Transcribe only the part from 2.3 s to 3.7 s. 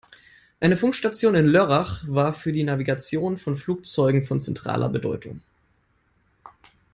für die Navigation von